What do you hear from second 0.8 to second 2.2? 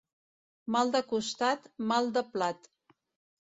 de costat, mal